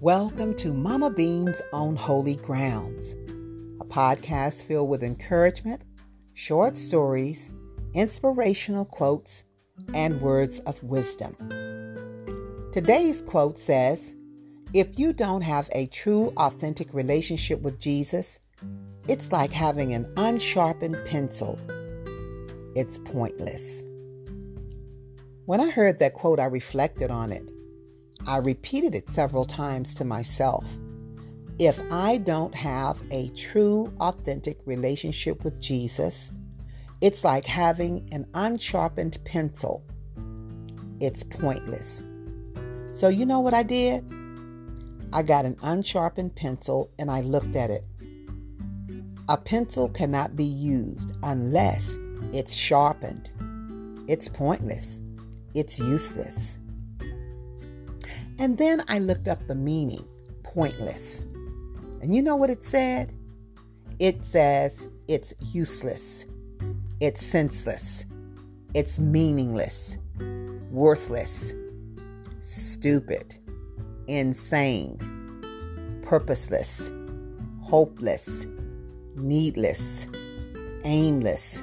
[0.00, 3.14] Welcome to Mama Beans on Holy Grounds,
[3.80, 5.82] a podcast filled with encouragement,
[6.34, 7.52] short stories,
[7.94, 9.42] inspirational quotes,
[9.92, 11.34] and words of wisdom.
[12.70, 14.14] Today's quote says
[14.72, 18.38] If you don't have a true, authentic relationship with Jesus,
[19.08, 21.58] it's like having an unsharpened pencil.
[22.76, 23.82] It's pointless.
[25.46, 27.48] When I heard that quote, I reflected on it.
[28.28, 30.68] I repeated it several times to myself.
[31.58, 36.30] If I don't have a true, authentic relationship with Jesus,
[37.00, 39.82] it's like having an unsharpened pencil.
[41.00, 42.04] It's pointless.
[42.92, 44.04] So, you know what I did?
[45.10, 47.84] I got an unsharpened pencil and I looked at it.
[49.30, 51.96] A pencil cannot be used unless
[52.34, 53.30] it's sharpened.
[54.06, 55.00] It's pointless.
[55.54, 56.57] It's useless.
[58.38, 60.06] And then I looked up the meaning
[60.42, 61.20] pointless.
[62.00, 63.12] And you know what it said?
[63.98, 66.24] It says it's useless,
[67.00, 68.04] it's senseless,
[68.74, 69.98] it's meaningless,
[70.70, 71.52] worthless,
[72.42, 73.34] stupid,
[74.06, 74.98] insane,
[76.02, 76.92] purposeless,
[77.60, 78.46] hopeless,
[79.16, 80.06] needless,
[80.84, 81.60] aimless,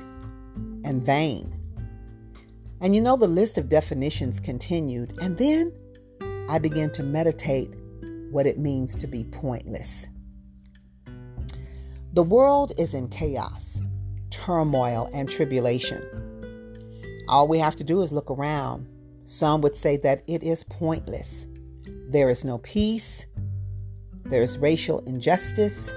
[0.84, 1.56] and vain.
[2.82, 5.72] And you know, the list of definitions continued, and then
[6.48, 7.76] I began to meditate
[8.32, 10.08] what it means to be pointless.
[12.14, 13.82] The world is in chaos,
[14.30, 16.04] turmoil, and tribulation.
[17.28, 18.88] All we have to do is look around.
[19.26, 21.48] Some would say that it is pointless.
[22.10, 23.26] There is no peace.
[24.26, 25.88] There is racial injustice.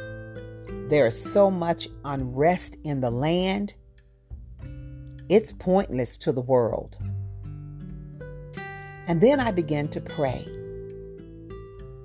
[0.88, 3.74] There is so much unrest in the land.
[5.28, 6.96] It's pointless to the world.
[9.08, 10.46] And then I began to pray.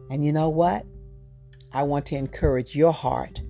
[0.09, 0.85] And you know what?
[1.73, 3.41] I want to encourage your heart.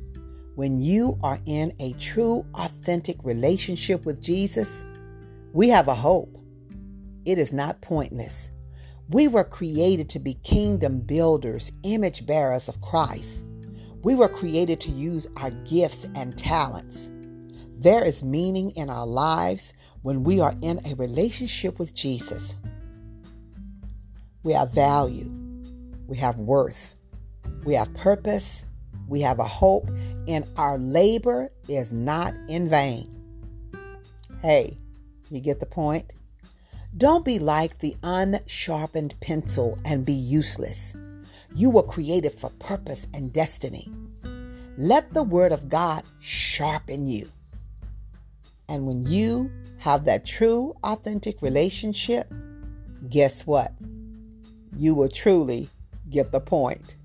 [0.56, 4.84] When you are in a true, authentic relationship with Jesus,
[5.53, 6.36] we have a hope.
[7.25, 8.50] It is not pointless.
[9.08, 13.46] We were created to be kingdom builders, image bearers of Christ.
[14.02, 17.08] We were created to use our gifts and talents.
[17.78, 22.56] There is meaning in our lives when we are in a relationship with Jesus.
[24.44, 25.31] We have value.
[26.08, 26.96] We have worth.
[27.64, 28.66] We have purpose.
[29.08, 29.90] We have a hope.
[30.28, 33.09] And our labor is not in vain.
[34.42, 34.78] Hey,
[35.30, 36.14] you get the point?
[36.98, 40.94] Don't be like the unsharpened pencil and be useless.
[41.56, 43.90] You were created for purpose and destiny.
[44.78, 47.30] Let the Word of God sharpen you.
[48.68, 52.31] And when you have that true, authentic relationship,
[53.10, 53.72] guess what?
[54.78, 55.69] You will truly
[56.09, 56.95] get the point.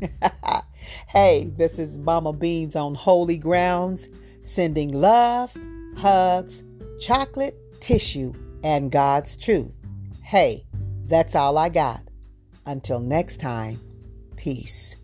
[1.08, 4.08] hey, this is Mama Beans on Holy Grounds,
[4.42, 5.56] sending love,
[5.96, 6.62] hugs,
[7.00, 8.32] chocolate, tissue,
[8.64, 9.74] and God's truth.
[10.22, 10.64] Hey,
[11.06, 12.02] that's all I got.
[12.64, 13.80] Until next time,
[14.36, 14.96] peace.